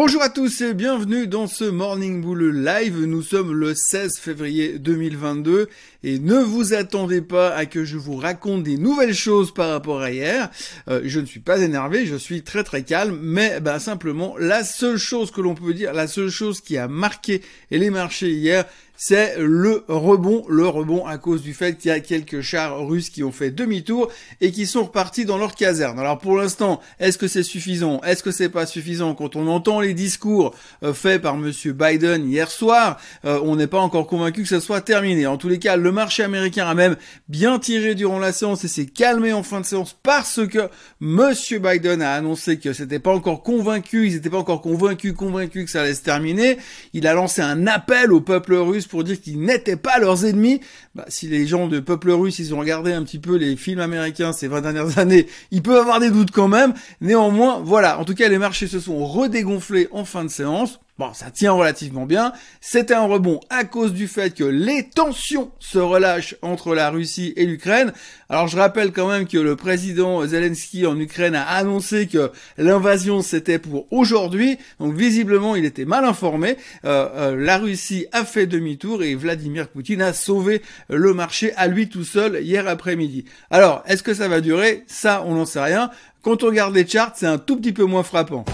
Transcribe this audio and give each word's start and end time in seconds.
Bonjour 0.00 0.22
à 0.22 0.28
tous 0.28 0.60
et 0.60 0.74
bienvenue 0.74 1.26
dans 1.26 1.48
ce 1.48 1.64
Morning 1.64 2.22
Bull 2.22 2.64
Live. 2.64 3.04
Nous 3.04 3.20
sommes 3.20 3.52
le 3.52 3.74
16 3.74 4.16
février 4.18 4.78
2022 4.78 5.68
et 6.04 6.20
ne 6.20 6.36
vous 6.36 6.72
attendez 6.72 7.20
pas 7.20 7.52
à 7.52 7.66
que 7.66 7.84
je 7.84 7.96
vous 7.96 8.14
raconte 8.14 8.62
des 8.62 8.76
nouvelles 8.76 9.12
choses 9.12 9.52
par 9.52 9.70
rapport 9.70 10.00
à 10.00 10.12
hier. 10.12 10.50
Euh, 10.86 11.00
je 11.02 11.18
ne 11.18 11.26
suis 11.26 11.40
pas 11.40 11.58
énervé, 11.58 12.06
je 12.06 12.14
suis 12.14 12.42
très 12.42 12.62
très 12.62 12.84
calme, 12.84 13.18
mais 13.20 13.58
bah, 13.58 13.80
simplement 13.80 14.36
la 14.38 14.62
seule 14.62 14.98
chose 14.98 15.32
que 15.32 15.40
l'on 15.40 15.56
peut 15.56 15.74
dire, 15.74 15.92
la 15.92 16.06
seule 16.06 16.30
chose 16.30 16.60
qui 16.60 16.76
a 16.78 16.86
marqué 16.86 17.42
les 17.72 17.90
marchés 17.90 18.30
hier, 18.30 18.66
c'est 19.00 19.36
le 19.38 19.84
rebond, 19.86 20.44
le 20.48 20.66
rebond 20.66 21.06
à 21.06 21.18
cause 21.18 21.40
du 21.40 21.54
fait 21.54 21.78
qu'il 21.78 21.90
y 21.90 21.94
a 21.94 22.00
quelques 22.00 22.40
chars 22.40 22.84
russes 22.84 23.10
qui 23.10 23.22
ont 23.22 23.30
fait 23.30 23.52
demi-tour 23.52 24.10
et 24.40 24.50
qui 24.50 24.66
sont 24.66 24.82
repartis 24.86 25.24
dans 25.24 25.38
leur 25.38 25.54
caserne. 25.54 26.00
Alors 26.00 26.18
pour 26.18 26.36
l'instant, 26.36 26.80
est-ce 26.98 27.16
que 27.16 27.28
c'est 27.28 27.44
suffisant? 27.44 28.00
Est-ce 28.02 28.24
que 28.24 28.32
c'est 28.32 28.48
pas 28.48 28.66
suffisant? 28.66 29.14
Quand 29.14 29.36
on 29.36 29.46
entend 29.46 29.78
les 29.78 29.94
discours 29.94 30.52
euh, 30.82 30.92
faits 30.92 31.22
par 31.22 31.36
Monsieur 31.36 31.72
Biden 31.74 32.28
hier 32.28 32.50
soir, 32.50 32.98
euh, 33.24 33.38
on 33.44 33.54
n'est 33.54 33.68
pas 33.68 33.78
encore 33.78 34.08
convaincu 34.08 34.42
que 34.42 34.48
ce 34.48 34.58
soit 34.58 34.80
terminé. 34.80 35.28
En 35.28 35.36
tous 35.36 35.48
les 35.48 35.60
cas, 35.60 35.76
le 35.76 35.92
marché 35.92 36.24
américain 36.24 36.66
a 36.66 36.74
même 36.74 36.96
bien 37.28 37.60
tiré 37.60 37.94
durant 37.94 38.18
la 38.18 38.32
séance 38.32 38.64
et 38.64 38.68
s'est 38.68 38.86
calmé 38.86 39.32
en 39.32 39.44
fin 39.44 39.60
de 39.60 39.66
séance 39.66 39.96
parce 40.02 40.44
que 40.48 40.68
Monsieur 40.98 41.60
Biden 41.60 42.02
a 42.02 42.14
annoncé 42.14 42.58
que 42.58 42.72
c'était 42.72 42.98
pas 42.98 43.14
encore 43.14 43.44
convaincu, 43.44 44.08
ils 44.08 44.14
n'étaient 44.14 44.28
pas 44.28 44.38
encore 44.38 44.60
convaincus, 44.60 45.12
convaincus 45.12 45.66
que 45.66 45.70
ça 45.70 45.82
allait 45.82 45.94
se 45.94 46.02
terminer. 46.02 46.58
Il 46.94 47.06
a 47.06 47.14
lancé 47.14 47.42
un 47.42 47.68
appel 47.68 48.12
au 48.12 48.20
peuple 48.20 48.54
russe 48.54 48.87
pour 48.88 49.04
dire 49.04 49.20
qu'ils 49.20 49.40
n'étaient 49.40 49.76
pas 49.76 49.98
leurs 49.98 50.24
ennemis. 50.24 50.60
Bah, 50.94 51.04
si 51.08 51.28
les 51.28 51.46
gens 51.46 51.68
de 51.68 51.80
peuple 51.80 52.10
russe, 52.10 52.38
ils 52.38 52.54
ont 52.54 52.58
regardé 52.58 52.92
un 52.92 53.04
petit 53.04 53.18
peu 53.18 53.36
les 53.36 53.56
films 53.56 53.80
américains 53.80 54.32
ces 54.32 54.48
20 54.48 54.62
dernières 54.62 54.98
années, 54.98 55.26
ils 55.50 55.62
peuvent 55.62 55.80
avoir 55.80 56.00
des 56.00 56.10
doutes 56.10 56.30
quand 56.30 56.48
même. 56.48 56.74
Néanmoins, 57.00 57.60
voilà. 57.60 57.98
En 57.98 58.04
tout 58.04 58.14
cas, 58.14 58.28
les 58.28 58.38
marchés 58.38 58.66
se 58.66 58.80
sont 58.80 59.06
redégonflés 59.06 59.88
en 59.92 60.04
fin 60.04 60.24
de 60.24 60.30
séance. 60.30 60.80
Bon, 60.98 61.14
ça 61.14 61.30
tient 61.30 61.52
relativement 61.52 62.06
bien. 62.06 62.32
C'était 62.60 62.94
un 62.94 63.06
rebond 63.06 63.38
à 63.50 63.62
cause 63.62 63.92
du 63.92 64.08
fait 64.08 64.34
que 64.34 64.42
les 64.42 64.88
tensions 64.88 65.52
se 65.60 65.78
relâchent 65.78 66.34
entre 66.42 66.74
la 66.74 66.90
Russie 66.90 67.32
et 67.36 67.46
l'Ukraine. 67.46 67.92
Alors 68.28 68.48
je 68.48 68.56
rappelle 68.56 68.90
quand 68.90 69.06
même 69.06 69.28
que 69.28 69.38
le 69.38 69.54
président 69.54 70.26
Zelensky 70.26 70.86
en 70.86 70.98
Ukraine 70.98 71.36
a 71.36 71.44
annoncé 71.44 72.08
que 72.08 72.32
l'invasion 72.56 73.22
c'était 73.22 73.60
pour 73.60 73.86
aujourd'hui. 73.92 74.58
Donc 74.80 74.94
visiblement 74.94 75.54
il 75.54 75.64
était 75.64 75.84
mal 75.84 76.04
informé. 76.04 76.56
Euh, 76.84 77.08
euh, 77.14 77.36
la 77.36 77.58
Russie 77.58 78.06
a 78.10 78.24
fait 78.24 78.48
demi-tour 78.48 79.04
et 79.04 79.14
Vladimir 79.14 79.68
Poutine 79.68 80.02
a 80.02 80.12
sauvé 80.12 80.62
le 80.88 81.14
marché 81.14 81.52
à 81.54 81.68
lui 81.68 81.88
tout 81.88 82.02
seul 82.02 82.40
hier 82.42 82.66
après-midi. 82.66 83.24
Alors 83.50 83.84
est-ce 83.86 84.02
que 84.02 84.14
ça 84.14 84.26
va 84.26 84.40
durer? 84.40 84.82
Ça 84.88 85.22
on 85.24 85.36
n'en 85.36 85.46
sait 85.46 85.62
rien. 85.62 85.90
Quand 86.22 86.42
on 86.42 86.46
regarde 86.46 86.74
les 86.74 86.88
charts 86.88 87.12
c'est 87.14 87.26
un 87.26 87.38
tout 87.38 87.56
petit 87.56 87.72
peu 87.72 87.84
moins 87.84 88.02
frappant. 88.02 88.44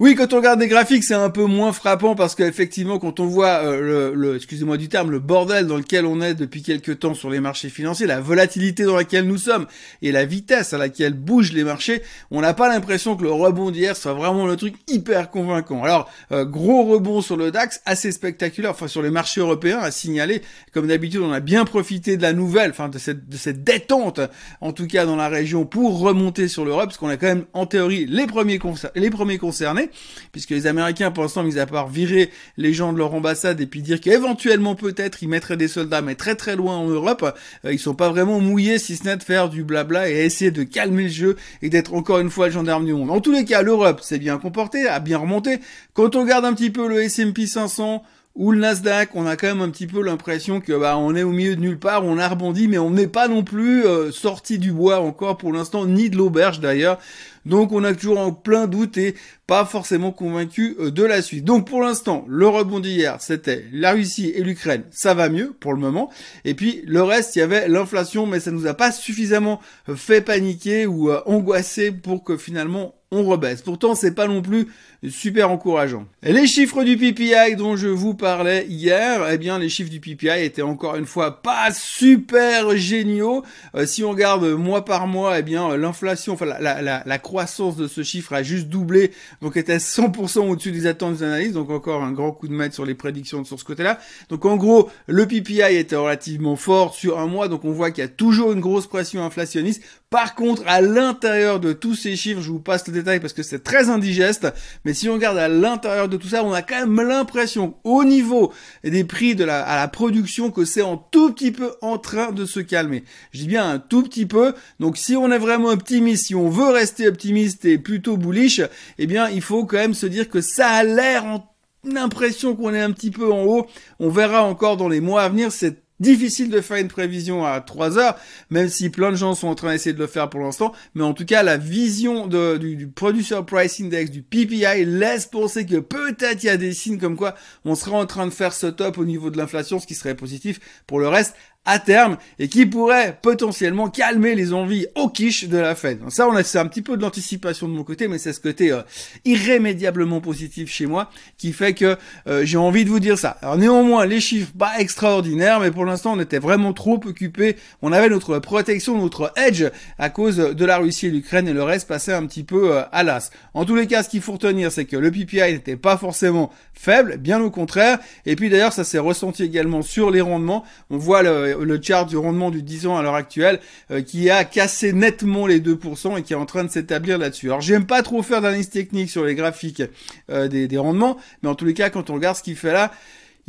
Oui, 0.00 0.14
quand 0.14 0.32
on 0.32 0.36
regarde 0.36 0.58
des 0.58 0.66
graphiques, 0.66 1.04
c'est 1.04 1.12
un 1.12 1.28
peu 1.28 1.44
moins 1.44 1.74
frappant 1.74 2.14
parce 2.14 2.34
qu'effectivement, 2.34 2.98
quand 2.98 3.20
on 3.20 3.26
voit 3.26 3.62
euh, 3.66 4.14
le, 4.14 4.36
excusez-moi 4.36 4.78
du 4.78 4.88
terme, 4.88 5.10
le 5.10 5.18
bordel 5.18 5.66
dans 5.66 5.76
lequel 5.76 6.06
on 6.06 6.22
est 6.22 6.32
depuis 6.32 6.62
quelques 6.62 7.00
temps 7.00 7.12
sur 7.12 7.28
les 7.28 7.38
marchés 7.38 7.68
financiers, 7.68 8.06
la 8.06 8.18
volatilité 8.18 8.84
dans 8.84 8.96
laquelle 8.96 9.26
nous 9.26 9.36
sommes 9.36 9.66
et 10.00 10.10
la 10.10 10.24
vitesse 10.24 10.72
à 10.72 10.78
laquelle 10.78 11.12
bougent 11.12 11.52
les 11.52 11.64
marchés, 11.64 12.00
on 12.30 12.40
n'a 12.40 12.54
pas 12.54 12.70
l'impression 12.70 13.14
que 13.14 13.24
le 13.24 13.30
rebond 13.30 13.70
d'hier 13.70 13.94
soit 13.94 14.14
vraiment 14.14 14.46
le 14.46 14.56
truc 14.56 14.76
hyper 14.88 15.30
convaincant. 15.30 15.84
Alors, 15.84 16.10
euh, 16.32 16.46
gros 16.46 16.84
rebond 16.84 17.20
sur 17.20 17.36
le 17.36 17.50
DAX, 17.50 17.82
assez 17.84 18.10
spectaculaire, 18.10 18.70
enfin 18.70 18.88
sur 18.88 19.02
les 19.02 19.10
marchés 19.10 19.42
européens 19.42 19.80
à 19.80 19.90
signaler. 19.90 20.40
Comme 20.72 20.86
d'habitude, 20.86 21.20
on 21.20 21.32
a 21.32 21.40
bien 21.40 21.66
profité 21.66 22.16
de 22.16 22.22
la 22.22 22.32
nouvelle, 22.32 22.70
enfin 22.70 22.88
de 22.88 22.96
cette, 22.96 23.28
de 23.28 23.36
cette 23.36 23.64
détente, 23.64 24.20
en 24.62 24.72
tout 24.72 24.86
cas 24.86 25.04
dans 25.04 25.16
la 25.16 25.28
région, 25.28 25.66
pour 25.66 26.00
remonter 26.00 26.48
sur 26.48 26.64
l'Europe, 26.64 26.86
parce 26.86 26.96
qu'on 26.96 27.10
a 27.10 27.18
quand 27.18 27.26
même 27.26 27.44
en 27.52 27.66
théorie 27.66 28.06
les 28.06 28.26
premiers, 28.26 28.58
les 28.94 29.10
premiers 29.10 29.36
concernés 29.36 29.89
puisque 30.32 30.50
les 30.50 30.66
Américains, 30.66 31.10
pour 31.10 31.22
l'instant, 31.22 31.42
mis 31.42 31.58
à 31.58 31.66
part 31.66 31.88
virer 31.88 32.30
les 32.56 32.72
gens 32.72 32.92
de 32.92 32.98
leur 32.98 33.14
ambassade 33.14 33.60
et 33.60 33.66
puis 33.66 33.82
dire 33.82 34.00
qu'éventuellement 34.00 34.74
peut-être 34.74 35.22
ils 35.22 35.28
mettraient 35.28 35.56
des 35.56 35.68
soldats, 35.68 36.02
mais 36.02 36.14
très 36.14 36.34
très 36.34 36.56
loin 36.56 36.76
en 36.76 36.88
Europe, 36.88 37.36
euh, 37.64 37.72
ils 37.72 37.78
sont 37.78 37.94
pas 37.94 38.10
vraiment 38.10 38.40
mouillés 38.40 38.78
si 38.78 38.96
ce 38.96 39.04
n'est 39.04 39.16
de 39.16 39.22
faire 39.22 39.48
du 39.48 39.64
blabla 39.64 40.10
et 40.10 40.24
essayer 40.24 40.50
de 40.50 40.62
calmer 40.62 41.04
le 41.04 41.08
jeu 41.08 41.36
et 41.62 41.70
d'être 41.70 41.94
encore 41.94 42.18
une 42.18 42.30
fois 42.30 42.46
le 42.46 42.52
gendarme 42.52 42.84
du 42.84 42.92
monde. 42.92 43.10
En 43.10 43.20
tous 43.20 43.32
les 43.32 43.44
cas, 43.44 43.62
l'Europe 43.62 44.00
s'est 44.00 44.18
bien 44.18 44.38
comportée, 44.38 44.86
a 44.86 45.00
bien 45.00 45.18
remonté. 45.18 45.60
Quand 45.94 46.16
on 46.16 46.22
regarde 46.22 46.44
un 46.44 46.54
petit 46.54 46.70
peu 46.70 46.88
le 46.88 47.02
S&P 47.02 47.46
500, 47.46 48.02
ou 48.36 48.52
le 48.52 48.60
Nasdaq, 48.60 49.10
on 49.14 49.26
a 49.26 49.36
quand 49.36 49.48
même 49.48 49.60
un 49.60 49.70
petit 49.70 49.88
peu 49.88 50.02
l'impression 50.02 50.60
que 50.60 50.72
bah 50.72 50.96
on 50.96 51.16
est 51.16 51.24
au 51.24 51.32
milieu 51.32 51.56
de 51.56 51.60
nulle 51.60 51.78
part, 51.78 52.04
on 52.04 52.16
a 52.16 52.28
rebondi, 52.28 52.68
mais 52.68 52.78
on 52.78 52.90
n'est 52.90 53.08
pas 53.08 53.26
non 53.26 53.42
plus 53.42 53.84
euh, 53.84 54.12
sorti 54.12 54.58
du 54.58 54.72
bois 54.72 55.00
encore 55.00 55.36
pour 55.36 55.52
l'instant, 55.52 55.84
ni 55.84 56.10
de 56.10 56.16
l'auberge 56.16 56.60
d'ailleurs. 56.60 56.98
Donc 57.44 57.72
on 57.72 57.82
a 57.82 57.92
toujours 57.92 58.20
en 58.20 58.32
plein 58.32 58.68
doute 58.68 58.98
et 58.98 59.16
pas 59.48 59.64
forcément 59.64 60.12
convaincu 60.12 60.76
euh, 60.78 60.92
de 60.92 61.02
la 61.02 61.22
suite. 61.22 61.44
Donc 61.44 61.66
pour 61.66 61.82
l'instant, 61.82 62.24
le 62.28 62.46
rebond 62.46 62.78
d'hier, 62.78 63.16
c'était 63.20 63.64
la 63.72 63.92
Russie 63.92 64.32
et 64.34 64.44
l'Ukraine, 64.44 64.84
ça 64.90 65.12
va 65.12 65.28
mieux 65.28 65.52
pour 65.58 65.72
le 65.72 65.80
moment. 65.80 66.08
Et 66.44 66.54
puis 66.54 66.82
le 66.86 67.02
reste, 67.02 67.34
il 67.34 67.40
y 67.40 67.42
avait 67.42 67.66
l'inflation, 67.66 68.26
mais 68.26 68.38
ça 68.38 68.52
nous 68.52 68.68
a 68.68 68.74
pas 68.74 68.92
suffisamment 68.92 69.60
euh, 69.88 69.96
fait 69.96 70.20
paniquer 70.20 70.86
ou 70.86 71.10
angoisser 71.26 71.90
pour 71.90 72.22
que 72.22 72.36
finalement 72.36 72.94
on 73.12 73.24
rebaisse. 73.24 73.62
Pourtant, 73.62 73.96
c'est 73.96 74.14
pas 74.14 74.28
non 74.28 74.40
plus 74.40 74.68
super 75.08 75.50
encourageant. 75.50 76.06
les 76.22 76.46
chiffres 76.46 76.84
du 76.84 76.96
PPI 76.96 77.56
dont 77.56 77.74
je 77.74 77.88
vous 77.88 78.14
parlais 78.14 78.66
hier, 78.68 79.26
eh 79.30 79.38
bien, 79.38 79.58
les 79.58 79.68
chiffres 79.68 79.90
du 79.90 79.98
PPI 79.98 80.44
étaient 80.44 80.62
encore 80.62 80.96
une 80.96 81.06
fois 81.06 81.42
pas 81.42 81.72
super 81.72 82.76
géniaux. 82.76 83.42
Euh, 83.74 83.86
si 83.86 84.04
on 84.04 84.10
regarde 84.10 84.44
mois 84.44 84.84
par 84.84 85.06
mois, 85.06 85.38
eh 85.38 85.42
bien, 85.42 85.76
l'inflation, 85.76 86.34
enfin, 86.34 86.46
la, 86.46 87.18
croissance 87.18 87.76
de 87.76 87.88
ce 87.88 88.02
chiffre 88.02 88.32
a 88.32 88.42
juste 88.42 88.68
doublé, 88.68 89.10
donc 89.42 89.56
était 89.56 89.78
100% 89.78 90.48
au-dessus 90.48 90.70
des 90.70 90.86
attentes 90.86 91.16
des 91.16 91.22
analystes, 91.22 91.54
donc 91.54 91.70
encore 91.70 92.02
un 92.02 92.12
grand 92.12 92.32
coup 92.32 92.46
de 92.46 92.54
maître 92.54 92.74
sur 92.74 92.84
les 92.84 92.94
prédictions 92.94 93.44
sur 93.44 93.58
ce 93.58 93.64
côté-là. 93.64 93.98
Donc, 94.28 94.44
en 94.44 94.56
gros, 94.56 94.88
le 95.06 95.26
PPI 95.26 95.76
était 95.76 95.96
relativement 95.96 96.56
fort 96.56 96.94
sur 96.94 97.18
un 97.18 97.26
mois, 97.26 97.48
donc 97.48 97.64
on 97.64 97.72
voit 97.72 97.90
qu'il 97.90 98.02
y 98.02 98.06
a 98.06 98.08
toujours 98.08 98.52
une 98.52 98.60
grosse 98.60 98.86
pression 98.86 99.24
inflationniste. 99.24 99.82
Par 100.10 100.34
contre, 100.34 100.64
à 100.66 100.80
l'intérieur 100.80 101.60
de 101.60 101.72
tous 101.72 101.94
ces 101.94 102.16
chiffres, 102.16 102.40
je 102.40 102.50
vous 102.50 102.58
passe 102.58 102.84
le 102.88 102.92
détail 102.92 103.20
parce 103.20 103.32
que 103.32 103.44
c'est 103.44 103.62
très 103.62 103.90
indigeste, 103.90 104.52
mais 104.84 104.92
si 104.92 105.08
on 105.08 105.12
regarde 105.12 105.38
à 105.38 105.46
l'intérieur 105.46 106.08
de 106.08 106.16
tout 106.16 106.26
ça, 106.26 106.42
on 106.42 106.52
a 106.52 106.62
quand 106.62 106.84
même 106.84 107.00
l'impression, 107.06 107.76
au 107.84 108.02
niveau 108.02 108.52
des 108.82 109.04
prix 109.04 109.36
de 109.36 109.44
la, 109.44 109.62
à 109.62 109.76
la 109.76 109.86
production, 109.86 110.50
que 110.50 110.64
c'est 110.64 110.82
un 110.82 111.00
tout 111.12 111.32
petit 111.32 111.52
peu 111.52 111.74
en 111.80 111.96
train 111.96 112.32
de 112.32 112.44
se 112.44 112.58
calmer. 112.58 113.04
Je 113.30 113.42
dis 113.42 113.46
bien 113.46 113.70
un 113.70 113.78
tout 113.78 114.02
petit 114.02 114.26
peu. 114.26 114.52
Donc, 114.80 114.96
si 114.96 115.14
on 115.14 115.30
est 115.30 115.38
vraiment 115.38 115.68
optimiste, 115.68 116.26
si 116.26 116.34
on 116.34 116.48
veut 116.48 116.70
rester 116.72 117.06
optimiste 117.06 117.64
et 117.64 117.78
plutôt 117.78 118.16
bullish, 118.16 118.62
eh 118.98 119.06
bien, 119.06 119.28
il 119.28 119.42
faut 119.42 119.64
quand 119.64 119.76
même 119.76 119.94
se 119.94 120.06
dire 120.06 120.28
que 120.28 120.40
ça 120.40 120.70
a 120.70 120.82
l'air 120.82 121.24
en 121.24 121.54
l'impression 121.84 122.56
qu'on 122.56 122.74
est 122.74 122.80
un 122.80 122.90
petit 122.90 123.12
peu 123.12 123.32
en 123.32 123.44
haut. 123.44 123.66
On 124.00 124.10
verra 124.10 124.42
encore 124.42 124.76
dans 124.76 124.88
les 124.88 125.00
mois 125.00 125.22
à 125.22 125.28
venir. 125.28 125.52
Difficile 126.00 126.48
de 126.50 126.62
faire 126.62 126.78
une 126.78 126.88
prévision 126.88 127.44
à 127.44 127.60
3 127.60 127.98
heures, 127.98 128.16
même 128.48 128.68
si 128.68 128.88
plein 128.88 129.10
de 129.10 129.16
gens 129.16 129.34
sont 129.34 129.48
en 129.48 129.54
train 129.54 129.72
d'essayer 129.72 129.92
de 129.92 129.98
le 129.98 130.06
faire 130.06 130.30
pour 130.30 130.40
l'instant. 130.40 130.72
Mais 130.94 131.04
en 131.04 131.12
tout 131.12 131.26
cas, 131.26 131.42
la 131.42 131.58
vision 131.58 132.26
du, 132.26 132.74
du, 132.74 132.88
Producer 132.88 133.40
Price 133.46 133.80
Index, 133.80 134.10
du 134.10 134.22
PPI, 134.22 134.86
laisse 134.86 135.26
penser 135.26 135.66
que 135.66 135.76
peut-être 135.76 136.42
il 136.42 136.46
y 136.46 136.50
a 136.50 136.56
des 136.56 136.72
signes 136.72 136.98
comme 136.98 137.16
quoi 137.16 137.34
on 137.66 137.74
sera 137.74 137.98
en 137.98 138.06
train 138.06 138.26
de 138.26 138.32
faire 138.32 138.54
ce 138.54 138.66
top 138.66 138.96
au 138.96 139.04
niveau 139.04 139.30
de 139.30 139.36
l'inflation, 139.36 139.78
ce 139.78 139.86
qui 139.86 139.94
serait 139.94 140.16
positif. 140.16 140.58
Pour 140.86 141.00
le 141.00 141.08
reste, 141.08 141.34
à 141.66 141.78
terme 141.78 142.16
et 142.38 142.48
qui 142.48 142.64
pourrait 142.64 143.18
potentiellement 143.20 143.90
calmer 143.90 144.34
les 144.34 144.54
envies 144.54 144.86
au 144.94 145.10
quiche 145.10 145.46
de 145.46 145.58
la 145.58 145.74
Fed. 145.74 146.00
ça, 146.08 146.26
on 146.26 146.34
a 146.34 146.42
c'est 146.42 146.58
un 146.58 146.66
petit 146.66 146.80
peu 146.80 146.96
de 146.96 147.02
l'anticipation 147.02 147.68
de 147.68 147.74
mon 147.74 147.84
côté, 147.84 148.08
mais 148.08 148.16
c'est 148.16 148.32
ce 148.32 148.40
côté 148.40 148.72
euh, 148.72 148.80
irrémédiablement 149.26 150.22
positif 150.22 150.70
chez 150.70 150.86
moi 150.86 151.10
qui 151.36 151.52
fait 151.52 151.74
que 151.74 151.96
euh, 152.26 152.44
j'ai 152.44 152.56
envie 152.56 152.86
de 152.86 152.90
vous 152.90 152.98
dire 152.98 153.18
ça. 153.18 153.36
Alors 153.42 153.58
néanmoins, 153.58 154.06
les 154.06 154.20
chiffres 154.20 154.52
pas 154.58 154.78
extraordinaires, 154.78 155.60
mais 155.60 155.70
pour 155.70 155.84
l'instant, 155.84 156.14
on 156.14 156.20
était 156.20 156.38
vraiment 156.38 156.72
trop 156.72 156.94
occupés. 156.94 157.56
On 157.82 157.92
avait 157.92 158.08
notre 158.08 158.38
protection, 158.38 158.96
notre 158.96 159.30
edge 159.36 159.64
à 159.98 160.08
cause 160.08 160.38
de 160.38 160.64
la 160.64 160.78
Russie 160.78 161.06
et 161.06 161.10
l'Ukraine 161.10 161.46
et 161.46 161.52
le 161.52 161.62
reste 161.62 161.86
passait 161.86 162.14
un 162.14 162.24
petit 162.26 162.42
peu 162.42 162.76
euh, 162.76 162.82
à 162.90 163.02
l'as. 163.02 163.30
En 163.52 163.66
tous 163.66 163.74
les 163.74 163.86
cas, 163.86 164.02
ce 164.02 164.08
qu'il 164.08 164.22
faut 164.22 164.32
retenir, 164.32 164.72
c'est 164.72 164.86
que 164.86 164.96
le 164.96 165.10
PPI 165.10 165.52
n'était 165.52 165.76
pas 165.76 165.98
forcément 165.98 166.50
faible, 166.72 167.18
bien 167.18 167.42
au 167.42 167.50
contraire. 167.50 167.98
Et 168.24 168.34
puis 168.34 168.48
d'ailleurs, 168.48 168.72
ça 168.72 168.84
s'est 168.84 168.98
ressenti 168.98 169.44
également 169.44 169.82
sur 169.82 170.10
les 170.10 170.22
rendements. 170.22 170.64
On 170.88 170.96
voit 170.96 171.22
le 171.22 171.49
le 171.58 171.80
chart 171.82 172.06
du 172.06 172.16
rendement 172.16 172.50
du 172.50 172.62
10 172.62 172.86
ans 172.86 172.96
à 172.96 173.02
l'heure 173.02 173.14
actuelle 173.14 173.60
euh, 173.90 174.02
qui 174.02 174.30
a 174.30 174.44
cassé 174.44 174.92
nettement 174.92 175.46
les 175.46 175.60
2% 175.60 176.18
et 176.18 176.22
qui 176.22 176.32
est 176.32 176.36
en 176.36 176.46
train 176.46 176.64
de 176.64 176.70
s'établir 176.70 177.18
là-dessus. 177.18 177.46
Alors 177.46 177.60
j'aime 177.60 177.86
pas 177.86 178.02
trop 178.02 178.22
faire 178.22 178.40
d'analyse 178.40 178.70
technique 178.70 179.10
sur 179.10 179.24
les 179.24 179.34
graphiques 179.34 179.82
euh, 180.30 180.48
des, 180.48 180.68
des 180.68 180.78
rendements, 180.78 181.16
mais 181.42 181.48
en 181.48 181.54
tous 181.54 181.64
les 181.64 181.74
cas 181.74 181.90
quand 181.90 182.10
on 182.10 182.14
regarde 182.14 182.36
ce 182.36 182.42
qu'il 182.42 182.56
fait 182.56 182.72
là, 182.72 182.92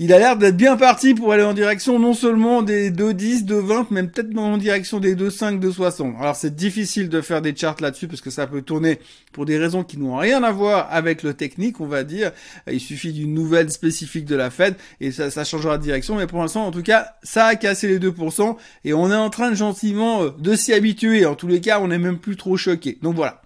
il 0.03 0.11
a 0.13 0.17
l'air 0.17 0.35
d'être 0.35 0.57
bien 0.57 0.77
parti 0.77 1.13
pour 1.13 1.31
aller 1.31 1.43
en 1.43 1.53
direction 1.53 1.99
non 1.99 2.15
seulement 2.15 2.63
des 2.63 2.89
2,10, 2.89 3.45
2,20, 3.45 3.85
mais 3.91 4.01
peut-être 4.01 4.35
en 4.35 4.57
direction 4.57 4.99
des 4.99 5.15
2,5, 5.15 5.59
2,60. 5.59 6.17
Alors 6.19 6.35
c'est 6.35 6.55
difficile 6.55 7.07
de 7.07 7.21
faire 7.21 7.43
des 7.43 7.55
charts 7.55 7.75
là-dessus 7.81 8.07
parce 8.07 8.19
que 8.19 8.31
ça 8.31 8.47
peut 8.47 8.63
tourner 8.63 8.97
pour 9.31 9.45
des 9.45 9.59
raisons 9.59 9.83
qui 9.83 9.99
n'ont 9.99 10.17
rien 10.17 10.41
à 10.41 10.51
voir 10.51 10.87
avec 10.89 11.21
le 11.21 11.35
technique, 11.35 11.79
on 11.81 11.85
va 11.85 12.03
dire. 12.03 12.31
Il 12.65 12.79
suffit 12.79 13.13
d'une 13.13 13.35
nouvelle 13.35 13.71
spécifique 13.71 14.25
de 14.25 14.35
la 14.35 14.49
Fed 14.49 14.73
et 15.01 15.11
ça, 15.11 15.29
ça 15.29 15.43
changera 15.43 15.77
de 15.77 15.83
direction. 15.83 16.15
Mais 16.15 16.25
pour 16.25 16.39
l'instant, 16.39 16.65
en 16.65 16.71
tout 16.71 16.81
cas, 16.81 17.13
ça 17.21 17.45
a 17.45 17.55
cassé 17.55 17.87
les 17.87 17.99
2% 17.99 18.55
et 18.85 18.95
on 18.95 19.11
est 19.11 19.15
en 19.15 19.29
train 19.29 19.51
de 19.51 19.55
gentiment 19.55 20.23
euh, 20.23 20.29
de 20.39 20.55
s'y 20.55 20.73
habituer. 20.73 21.27
En 21.27 21.35
tous 21.35 21.47
les 21.47 21.61
cas, 21.61 21.79
on 21.79 21.89
n'est 21.89 21.99
même 21.99 22.17
plus 22.17 22.37
trop 22.37 22.57
choqué. 22.57 22.97
Donc 23.03 23.13
voilà. 23.13 23.43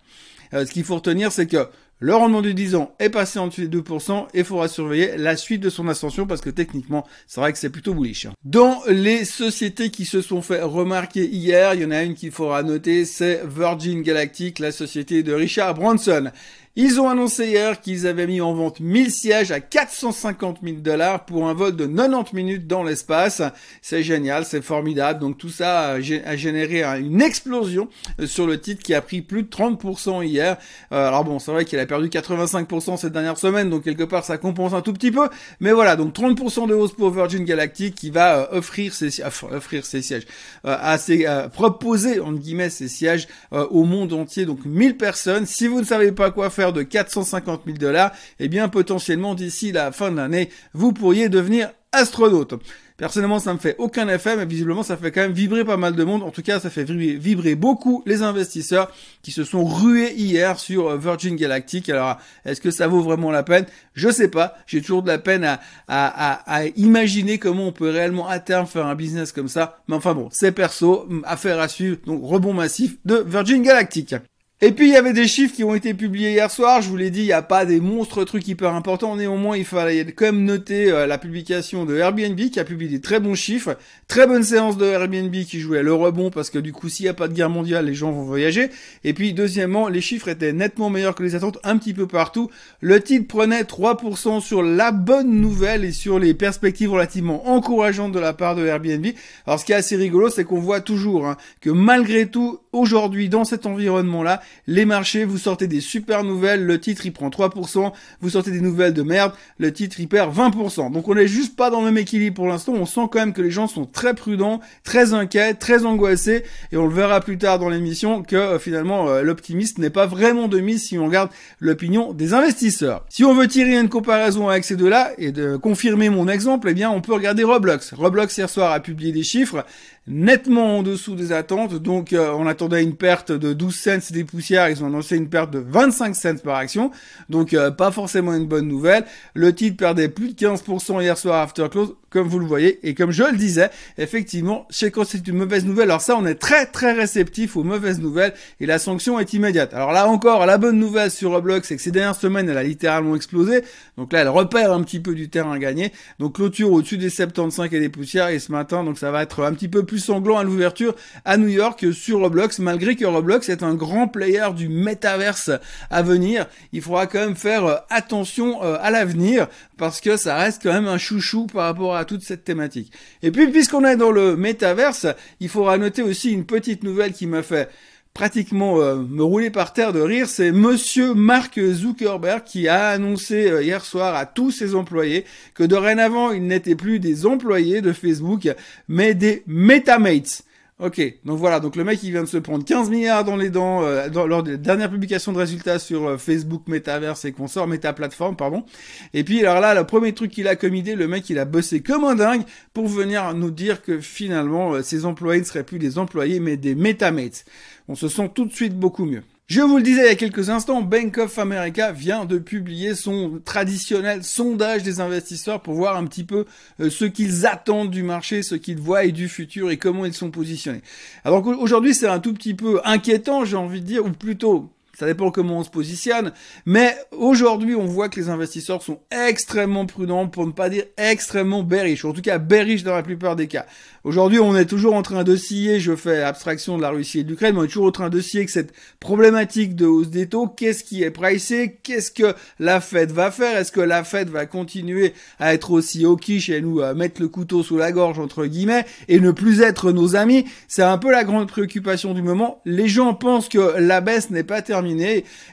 Euh, 0.53 0.65
ce 0.65 0.71
qu'il 0.71 0.85
faut 0.85 0.95
retenir, 0.95 1.33
c'est 1.33 1.47
que 1.47 1.67
le 1.99 2.13
rendement 2.13 2.41
du 2.41 2.53
10 2.53 2.75
ans 2.75 2.93
est 2.99 3.09
passé 3.09 3.39
en 3.39 3.47
dessous 3.47 3.65
des 3.65 3.77
2% 3.79 4.27
et 4.33 4.43
faudra 4.43 4.67
surveiller 4.67 5.15
la 5.15 5.37
suite 5.37 5.61
de 5.61 5.69
son 5.69 5.87
ascension 5.87 6.27
parce 6.27 6.41
que 6.41 6.49
techniquement, 6.49 7.07
c'est 7.25 7.39
vrai 7.39 7.53
que 7.53 7.57
c'est 7.57 7.69
plutôt 7.69 7.93
bullish. 7.93 8.27
Dans 8.43 8.81
les 8.87 9.23
sociétés 9.23 9.89
qui 9.91 10.03
se 10.03 10.21
sont 10.21 10.41
fait 10.41 10.61
remarquer 10.61 11.25
hier, 11.25 11.73
il 11.73 11.81
y 11.83 11.85
en 11.85 11.91
a 11.91 12.03
une 12.03 12.13
qu'il 12.13 12.31
faudra 12.31 12.63
noter, 12.63 13.05
c'est 13.05 13.43
Virgin 13.47 14.01
Galactic, 14.01 14.59
la 14.59 14.73
société 14.73 15.23
de 15.23 15.33
Richard 15.33 15.75
Branson. 15.75 16.31
Ils 16.77 16.99
ont 16.99 17.07
annoncé 17.07 17.47
hier 17.47 17.79
qu'ils 17.79 18.05
avaient 18.05 18.27
mis 18.27 18.41
en 18.41 18.53
vente 18.53 18.81
1000 18.81 19.09
sièges 19.09 19.49
à 19.49 19.61
450 19.61 20.57
000 20.61 20.77
dollars 20.79 21.23
pour 21.23 21.47
un 21.47 21.53
vol 21.53 21.73
de 21.73 21.85
90 21.85 22.35
minutes 22.35 22.67
dans 22.67 22.83
l'espace. 22.83 23.41
C'est 23.81 24.03
génial, 24.03 24.43
c'est 24.43 24.61
formidable. 24.61 25.21
Donc 25.21 25.37
tout 25.37 25.47
ça 25.47 25.91
a 25.91 26.01
généré 26.01 26.83
une 26.83 27.21
explosion 27.21 27.87
euh, 28.19 28.27
sur 28.27 28.45
le 28.45 28.59
titre 28.59 28.83
qui 28.83 28.93
a 28.93 29.01
pris 29.01 29.21
plus 29.21 29.43
de 29.43 29.47
30% 29.47 30.25
hier. 30.25 30.57
Euh, 30.91 31.07
alors 31.07 31.23
bon, 31.23 31.39
c'est 31.39 31.51
vrai 31.51 31.63
qu'il 31.63 31.79
a 31.79 31.85
perdu 31.85 32.09
85% 32.09 32.97
cette 32.97 33.13
dernière 33.13 33.37
semaine, 33.37 33.69
donc 33.69 33.85
quelque 33.85 34.03
part 34.03 34.25
ça 34.25 34.37
compense 34.37 34.73
un 34.73 34.81
tout 34.81 34.91
petit 34.91 35.11
peu. 35.11 35.29
Mais 35.61 35.71
voilà, 35.71 35.95
donc 35.95 36.13
30% 36.13 36.67
de 36.67 36.73
hausse 36.73 36.91
pour 36.91 37.09
Virgin 37.09 37.45
Galactic 37.45 37.95
qui 37.95 38.09
va 38.09 38.39
euh, 38.39 38.57
offrir 38.57 38.93
ses 38.93 39.23
offrir 39.49 39.85
ses 39.85 40.01
sièges, 40.01 40.25
à 40.65 40.97
ses, 40.97 41.25
proposer 41.53 42.19
en 42.19 42.33
guillemets 42.33 42.69
ses 42.69 42.89
sièges 42.89 43.29
au 43.51 43.85
monde 43.85 44.11
entier. 44.11 44.45
Donc 44.45 44.65
1000 44.65 44.97
personnes. 44.97 45.45
Si 45.45 45.67
vous 45.67 45.79
ne 45.79 45.85
savez 45.85 46.11
pas 46.11 46.31
quoi 46.31 46.49
faire 46.49 46.64
de 46.73 46.83
450 46.83 47.61
000 47.65 47.77
dollars, 47.77 48.11
eh 48.39 48.47
bien 48.47 48.69
potentiellement 48.69 49.35
d'ici 49.35 49.71
la 49.71 49.91
fin 49.91 50.11
de 50.11 50.17
l'année, 50.17 50.49
vous 50.73 50.93
pourriez 50.93 51.29
devenir 51.29 51.69
astronaute. 51.91 52.55
Personnellement, 52.97 53.39
ça 53.39 53.53
me 53.53 53.59
fait 53.59 53.75
aucun 53.77 54.07
effet, 54.07 54.37
mais 54.37 54.45
visiblement, 54.45 54.81
ça 54.81 54.95
fait 54.95 55.11
quand 55.11 55.19
même 55.19 55.33
vibrer 55.33 55.65
pas 55.65 55.75
mal 55.75 55.95
de 55.97 56.03
monde. 56.05 56.23
En 56.23 56.31
tout 56.31 56.41
cas, 56.41 56.61
ça 56.61 56.69
fait 56.69 56.85
vibrer, 56.85 57.55
beaucoup 57.55 58.03
les 58.05 58.21
investisseurs 58.23 58.89
qui 59.21 59.31
se 59.31 59.43
sont 59.43 59.65
rués 59.65 60.13
hier 60.13 60.57
sur 60.57 60.95
Virgin 60.95 61.35
Galactic. 61.35 61.89
Alors, 61.89 62.17
est-ce 62.45 62.61
que 62.61 62.71
ça 62.71 62.87
vaut 62.87 63.01
vraiment 63.01 63.31
la 63.31 63.43
peine? 63.43 63.65
Je 63.95 64.09
sais 64.09 64.29
pas. 64.29 64.55
J'ai 64.65 64.79
toujours 64.79 65.03
de 65.03 65.09
la 65.09 65.17
peine 65.17 65.43
à, 65.43 65.59
à, 65.89 66.55
à, 66.55 66.65
imaginer 66.77 67.37
comment 67.37 67.67
on 67.67 67.71
peut 67.73 67.89
réellement 67.89 68.29
à 68.29 68.39
terme 68.39 68.65
faire 68.65 68.85
un 68.85 68.95
business 68.95 69.33
comme 69.33 69.49
ça. 69.49 69.79
Mais 69.89 69.95
enfin 69.95 70.13
bon, 70.13 70.29
c'est 70.31 70.53
perso, 70.53 71.05
affaire 71.25 71.59
à 71.59 71.67
suivre. 71.67 71.97
Donc, 72.05 72.21
rebond 72.23 72.53
massif 72.53 72.95
de 73.03 73.17
Virgin 73.27 73.61
Galactic. 73.61 74.15
Et 74.61 74.71
puis 74.71 74.87
il 74.87 74.93
y 74.93 74.95
avait 74.95 75.11
des 75.11 75.27
chiffres 75.27 75.53
qui 75.53 75.65
ont 75.65 75.75
été 75.75 75.93
publiés 75.93 76.31
hier 76.31 76.49
soir. 76.49 76.81
Je 76.81 76.87
vous 76.87 76.95
l'ai 76.95 77.09
dit, 77.09 77.19
il 77.19 77.25
n'y 77.25 77.33
a 77.33 77.41
pas 77.41 77.65
des 77.65 77.81
monstres 77.81 78.23
trucs 78.23 78.47
hyper 78.47 78.73
importants. 78.73 79.17
Néanmoins, 79.17 79.57
il 79.57 79.65
fallait 79.65 80.05
quand 80.13 80.27
même 80.27 80.45
noter 80.45 80.89
euh, 80.89 81.05
la 81.07 81.17
publication 81.17 81.83
de 81.83 81.97
Airbnb 81.97 82.39
qui 82.39 82.57
a 82.57 82.63
publié 82.63 82.89
des 82.89 83.01
très 83.01 83.19
bons 83.19 83.35
chiffres. 83.35 83.77
Très 84.07 84.25
bonne 84.25 84.43
séance 84.43 84.77
de 84.77 84.85
Airbnb 84.85 85.35
qui 85.43 85.59
jouait 85.59 85.83
le 85.83 85.93
rebond 85.93 86.29
parce 86.29 86.49
que 86.49 86.57
du 86.57 86.71
coup, 86.71 86.87
s'il 86.87 87.03
n'y 87.03 87.09
a 87.09 87.13
pas 87.13 87.27
de 87.27 87.33
guerre 87.33 87.49
mondiale, 87.49 87.85
les 87.85 87.93
gens 87.93 88.13
vont 88.13 88.23
voyager. 88.23 88.69
Et 89.03 89.13
puis 89.13 89.33
deuxièmement, 89.33 89.89
les 89.89 89.99
chiffres 89.99 90.29
étaient 90.29 90.53
nettement 90.53 90.89
meilleurs 90.89 91.15
que 91.15 91.23
les 91.23 91.35
attentes 91.35 91.59
un 91.65 91.77
petit 91.77 91.93
peu 91.93 92.07
partout. 92.07 92.49
Le 92.79 93.01
titre 93.01 93.27
prenait 93.27 93.63
3% 93.63 94.39
sur 94.39 94.63
la 94.63 94.93
bonne 94.93 95.41
nouvelle 95.41 95.83
et 95.83 95.91
sur 95.91 96.17
les 96.17 96.33
perspectives 96.33 96.91
relativement 96.91 97.49
encourageantes 97.49 98.13
de 98.13 98.19
la 98.19 98.31
part 98.31 98.55
de 98.55 98.65
Airbnb. 98.65 99.05
Alors 99.45 99.59
ce 99.59 99.65
qui 99.65 99.73
est 99.73 99.75
assez 99.75 99.97
rigolo, 99.97 100.29
c'est 100.29 100.45
qu'on 100.45 100.61
voit 100.61 100.79
toujours 100.79 101.27
hein, 101.27 101.35
que 101.59 101.69
malgré 101.69 102.27
tout, 102.27 102.61
aujourd'hui, 102.71 103.27
dans 103.27 103.43
cet 103.43 103.65
environnement-là, 103.65 104.41
les 104.67 104.85
marchés, 104.85 105.25
vous 105.25 105.37
sortez 105.37 105.67
des 105.67 105.81
super 105.81 106.23
nouvelles, 106.23 106.65
le 106.65 106.79
titre 106.79 107.05
il 107.05 107.13
prend 107.13 107.29
3%, 107.29 107.91
vous 108.21 108.29
sortez 108.29 108.51
des 108.51 108.61
nouvelles 108.61 108.93
de 108.93 109.03
merde, 109.03 109.33
le 109.57 109.71
titre 109.71 109.99
il 109.99 110.07
perd 110.07 110.35
20%. 110.35 110.91
Donc 110.91 111.07
on 111.07 111.15
est 111.17 111.27
juste 111.27 111.55
pas 111.55 111.69
dans 111.69 111.79
le 111.79 111.85
même 111.85 111.97
équilibre 111.97 112.35
pour 112.35 112.47
l'instant, 112.47 112.73
on 112.73 112.85
sent 112.85 113.07
quand 113.11 113.19
même 113.19 113.33
que 113.33 113.41
les 113.41 113.51
gens 113.51 113.67
sont 113.67 113.85
très 113.85 114.13
prudents, 114.13 114.59
très 114.83 115.13
inquiets, 115.13 115.53
très 115.53 115.85
angoissés, 115.85 116.43
et 116.71 116.77
on 116.77 116.87
le 116.87 116.93
verra 116.93 117.21
plus 117.21 117.37
tard 117.37 117.59
dans 117.59 117.69
l'émission 117.69 118.23
que 118.23 118.35
euh, 118.35 118.59
finalement 118.59 119.07
euh, 119.07 119.21
l'optimiste 119.21 119.77
n'est 119.77 119.89
pas 119.89 120.05
vraiment 120.05 120.47
de 120.47 120.59
mise 120.59 120.83
si 120.83 120.97
on 120.97 121.05
regarde 121.05 121.29
l'opinion 121.59 122.13
des 122.13 122.33
investisseurs. 122.33 123.05
Si 123.09 123.23
on 123.23 123.33
veut 123.33 123.47
tirer 123.47 123.77
une 123.79 123.89
comparaison 123.89 124.49
avec 124.49 124.65
ces 124.65 124.75
deux-là 124.75 125.11
et 125.17 125.31
de 125.31 125.57
confirmer 125.57 126.09
mon 126.09 126.27
exemple, 126.27 126.69
eh 126.69 126.73
bien 126.73 126.89
on 126.89 127.01
peut 127.01 127.13
regarder 127.13 127.43
Roblox. 127.43 127.93
Roblox 127.93 128.37
hier 128.37 128.49
soir 128.49 128.71
a 128.71 128.79
publié 128.79 129.11
des 129.11 129.23
chiffres 129.23 129.65
nettement 130.07 130.79
en 130.79 130.83
dessous 130.83 131.15
des 131.15 131.31
attentes. 131.31 131.75
Donc 131.75 132.13
euh, 132.13 132.31
on 132.37 132.47
attendait 132.47 132.83
une 132.83 132.95
perte 132.95 133.31
de 133.31 133.53
12 133.53 133.75
cents 133.75 134.11
des 134.11 134.23
poussières, 134.23 134.69
ils 134.69 134.83
ont 134.83 134.87
annoncé 134.87 135.15
une 135.17 135.29
perte 135.29 135.51
de 135.51 135.59
25 135.59 136.15
cents 136.15 136.37
par 136.43 136.57
action. 136.57 136.91
Donc 137.29 137.53
euh, 137.53 137.71
pas 137.71 137.91
forcément 137.91 138.33
une 138.33 138.47
bonne 138.47 138.67
nouvelle. 138.67 139.05
Le 139.33 139.53
titre 139.53 139.77
perdait 139.77 140.09
plus 140.09 140.33
de 140.33 140.35
15% 140.35 141.01
hier 141.01 141.17
soir 141.17 141.41
after 141.41 141.67
close 141.69 141.95
comme 142.15 142.27
vous 142.29 142.39
le 142.39 142.45
voyez. 142.45 142.79
Et 142.87 142.93
comme 142.93 143.11
je 143.11 143.23
le 143.23 143.35
disais, 143.35 143.69
effectivement, 143.97 144.67
chez 144.69 144.89
quand 144.89 145.03
c'est 145.03 145.27
une 145.27 145.35
mauvaise 145.35 145.65
nouvelle, 145.65 145.89
alors 145.89 145.99
ça, 145.99 146.15
on 146.17 146.25
est 146.25 146.35
très 146.35 146.65
très 146.65 146.93
réceptif 146.93 147.57
aux 147.57 147.63
mauvaises 147.63 147.99
nouvelles 147.99 148.33
et 148.61 148.65
la 148.65 148.79
sanction 148.79 149.19
est 149.19 149.33
immédiate. 149.33 149.73
Alors 149.73 149.91
là 149.91 150.07
encore, 150.07 150.45
la 150.45 150.57
bonne 150.57 150.79
nouvelle 150.79 151.11
sur 151.11 151.31
Roblox, 151.31 151.67
c'est 151.67 151.75
que 151.75 151.81
ces 151.81 151.91
dernières 151.91 152.15
semaines, 152.15 152.47
elle 152.47 152.57
a 152.57 152.63
littéralement 152.63 153.17
explosé. 153.17 153.63
Donc 153.97 154.13
là, 154.13 154.21
elle 154.21 154.29
repère 154.29 154.71
un 154.71 154.81
petit 154.83 155.01
peu 155.01 155.13
du 155.13 155.29
terrain 155.29 155.59
gagné. 155.59 155.91
Donc 156.19 156.35
clôture 156.35 156.71
au-dessus 156.71 156.97
des 156.97 157.09
75 157.09 157.73
et 157.73 157.79
des 157.81 157.89
poussières 157.89 158.29
et 158.29 158.39
ce 158.39 158.51
matin, 158.51 158.85
donc 158.85 158.97
ça 158.97 159.11
va 159.11 159.21
être 159.21 159.43
un 159.43 159.53
petit 159.53 159.67
peu 159.67 159.83
plus 159.83 159.94
sanglant 159.99 160.37
à 160.37 160.43
l'ouverture 160.43 160.95
à 161.23 161.37
New 161.37 161.47
York 161.47 161.93
sur 161.93 162.19
Roblox, 162.19 162.59
malgré 162.59 162.95
que 162.95 163.05
Roblox 163.05 163.49
est 163.49 163.63
un 163.63 163.73
grand 163.73 164.07
player 164.07 164.47
du 164.55 164.69
métaverse 164.69 165.51
à 165.89 166.01
venir. 166.01 166.47
Il 166.73 166.81
faudra 166.81 167.07
quand 167.07 167.19
même 167.19 167.35
faire 167.35 167.65
euh, 167.65 167.75
attention 167.89 168.63
euh, 168.63 168.77
à 168.81 168.91
l'avenir 168.91 169.47
parce 169.77 170.01
que 170.01 170.17
ça 170.17 170.35
reste 170.35 170.63
quand 170.63 170.73
même 170.73 170.87
un 170.87 170.97
chouchou 170.97 171.47
par 171.47 171.65
rapport 171.65 171.95
à 171.95 172.05
toute 172.05 172.23
cette 172.23 172.43
thématique. 172.43 172.91
Et 173.23 173.31
puis, 173.31 173.47
puisqu'on 173.47 173.85
est 173.85 173.97
dans 173.97 174.11
le 174.11 174.35
métaverse, 174.35 175.07
il 175.39 175.49
faudra 175.49 175.77
noter 175.77 176.01
aussi 176.01 176.31
une 176.31 176.45
petite 176.45 176.83
nouvelle 176.83 177.13
qui 177.13 177.27
m'a 177.27 177.43
fait 177.43 177.69
pratiquement 178.15 178.79
euh, 178.79 178.95
me 178.95 179.23
rouler 179.23 179.49
par 179.51 179.73
terre 179.73 179.91
de 179.91 179.99
rire, 179.99 180.27
c'est 180.29 180.53
monsieur 180.53 181.13
Mark 181.13 181.59
Zuckerberg 181.59 182.43
qui 182.45 182.69
a 182.69 182.87
annoncé 182.87 183.51
euh, 183.51 183.61
hier 183.61 183.83
soir 183.83 184.15
à 184.15 184.25
tous 184.25 184.51
ses 184.51 184.73
employés 184.73 185.25
que 185.53 185.63
dorénavant, 185.63 186.31
ils 186.31 186.47
n'étaient 186.47 186.75
plus 186.75 186.99
des 186.99 187.25
employés 187.25 187.81
de 187.81 187.91
Facebook, 187.91 188.47
mais 188.87 189.13
des 189.13 189.43
Metamates. 189.47 190.43
Ok, 190.77 191.01
donc 191.23 191.39
voilà, 191.39 191.61
donc 191.61 191.77
le 191.77 191.85
mec 191.85 192.03
il 192.03 192.11
vient 192.11 192.23
de 192.23 192.27
se 192.27 192.35
prendre 192.35 192.65
15 192.65 192.89
milliards 192.89 193.23
dans 193.23 193.37
les 193.37 193.49
dents 193.49 193.83
euh, 193.83 194.09
lors 194.09 194.43
des 194.43 194.57
dernières 194.57 194.91
publications 194.91 195.31
de 195.31 195.37
résultats 195.37 195.79
sur 195.79 196.05
euh, 196.05 196.17
Facebook, 196.17 196.63
Metaverse 196.67 197.23
et 197.23 197.31
consorts, 197.31 197.65
Meta 197.65 197.93
Platform, 197.93 198.35
pardon. 198.35 198.65
Et 199.13 199.23
puis 199.23 199.39
alors 199.39 199.61
là, 199.61 199.73
le 199.73 199.85
premier 199.85 200.11
truc 200.13 200.31
qu'il 200.31 200.49
a 200.49 200.57
comme 200.57 200.75
idée, 200.75 200.95
le 200.95 201.07
mec 201.07 201.29
il 201.29 201.39
a 201.39 201.45
bossé 201.45 201.79
comme 201.81 202.03
un 202.03 202.15
dingue 202.15 202.43
pour 202.73 202.89
venir 202.89 203.33
nous 203.33 203.51
dire 203.51 203.81
que 203.83 204.01
finalement 204.01 204.73
euh, 204.73 204.81
ses 204.81 205.05
employés 205.05 205.39
ne 205.39 205.45
seraient 205.45 205.63
plus 205.63 205.79
des 205.79 205.97
employés 205.97 206.41
mais 206.41 206.57
des 206.57 206.75
Metamates. 206.75 207.45
On 207.87 207.95
se 207.95 208.09
sent 208.09 208.31
tout 208.35 208.43
de 208.43 208.53
suite 208.53 208.77
beaucoup 208.77 209.05
mieux. 209.05 209.23
Je 209.47 209.61
vous 209.61 209.77
le 209.77 209.83
disais 209.83 210.01
il 210.01 210.07
y 210.07 210.11
a 210.11 210.15
quelques 210.15 210.49
instants, 210.49 210.81
Bank 210.81 211.19
of 211.19 211.37
America 211.37 211.91
vient 211.91 212.25
de 212.25 212.39
publier 212.39 212.95
son 212.95 213.39
traditionnel 213.45 214.23
sondage 214.23 214.81
des 214.81 215.01
investisseurs 215.01 215.61
pour 215.61 215.75
voir 215.75 215.97
un 215.97 216.05
petit 216.07 216.23
peu 216.23 216.45
euh, 216.79 216.89
ce 216.89 217.05
qu'ils 217.05 217.45
attendent 217.45 217.91
du 217.91 218.01
marché, 218.01 218.41
ce 218.41 218.55
qu'ils 218.55 218.79
voient 218.79 219.03
et 219.03 219.11
du 219.11 219.29
futur 219.29 219.69
et 219.69 219.77
comment 219.77 220.03
ils 220.05 220.15
sont 220.15 220.31
positionnés. 220.31 220.81
Alors 221.23 221.45
aujourd'hui 221.45 221.93
c'est 221.93 222.07
un 222.07 222.19
tout 222.19 222.33
petit 222.33 222.55
peu 222.55 222.81
inquiétant, 222.85 223.45
j'ai 223.45 223.55
envie 223.55 223.81
de 223.81 223.85
dire, 223.85 224.03
ou 224.03 224.09
plutôt 224.09 224.71
ça 224.97 225.05
dépend 225.05 225.31
comment 225.31 225.59
on 225.59 225.63
se 225.63 225.69
positionne. 225.69 226.31
Mais 226.65 226.95
aujourd'hui, 227.11 227.75
on 227.75 227.85
voit 227.85 228.09
que 228.09 228.19
les 228.19 228.29
investisseurs 228.29 228.81
sont 228.81 228.99
extrêmement 229.11 229.85
prudents, 229.85 230.27
pour 230.27 230.47
ne 230.47 230.51
pas 230.51 230.69
dire 230.69 230.85
extrêmement 230.97 231.63
bearish. 231.63 232.05
En 232.05 232.13
tout 232.13 232.21
cas, 232.21 232.37
bearish 232.37 232.83
dans 232.83 232.95
la 232.95 233.03
plupart 233.03 233.35
des 233.35 233.47
cas. 233.47 233.65
Aujourd'hui, 234.03 234.39
on 234.39 234.55
est 234.55 234.65
toujours 234.65 234.93
en 234.93 235.01
train 235.01 235.23
de 235.23 235.35
scier, 235.35 235.79
je 235.79 235.95
fais 235.95 236.21
abstraction 236.21 236.77
de 236.77 236.81
la 236.83 236.91
Russie 236.91 237.19
et 237.19 237.23
de 237.23 237.29
l'Ukraine, 237.29 237.57
on 237.57 237.63
est 237.63 237.67
toujours 237.67 237.87
en 237.87 237.91
train 237.91 238.09
de 238.09 238.21
scier 238.21 238.45
que 238.45 238.51
cette 238.51 238.71
problématique 238.99 239.75
de 239.75 239.87
hausse 239.87 240.09
des 240.09 240.27
taux, 240.27 240.47
qu'est-ce 240.47 240.83
qui 240.83 241.01
est 241.01 241.09
pricé, 241.09 241.79
qu'est-ce 241.81 242.11
que 242.11 242.35
la 242.59 242.81
Fed 242.81 243.11
va 243.11 243.31
faire, 243.31 243.57
est-ce 243.57 243.71
que 243.71 243.81
la 243.81 244.03
Fed 244.03 244.29
va 244.29 244.45
continuer 244.45 245.13
à 245.39 245.55
être 245.55 245.71
aussi 245.71 246.05
hawkish 246.05 246.49
et 246.49 246.61
nous 246.61 246.81
mettre 246.93 247.19
le 247.19 247.29
couteau 247.29 247.63
sous 247.63 247.77
la 247.77 247.91
gorge, 247.91 248.19
entre 248.19 248.45
guillemets, 248.45 248.85
et 249.07 249.19
ne 249.19 249.31
plus 249.31 249.61
être 249.61 249.91
nos 249.91 250.15
amis? 250.15 250.45
C'est 250.67 250.83
un 250.83 250.99
peu 250.99 251.11
la 251.11 251.23
grande 251.23 251.47
préoccupation 251.47 252.13
du 252.13 252.21
moment. 252.21 252.61
Les 252.65 252.87
gens 252.87 253.15
pensent 253.15 253.49
que 253.49 253.79
la 253.79 254.01
baisse 254.01 254.29
n'est 254.29 254.43
pas 254.43 254.61
terminée 254.61 254.84